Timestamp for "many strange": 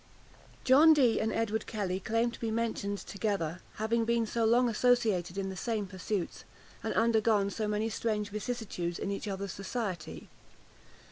7.67-8.29